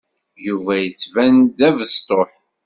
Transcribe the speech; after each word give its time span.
Yuba 0.45 0.73
yettban-d 0.77 1.49
d 1.59 1.61
abesṭuḥ. 1.67 2.31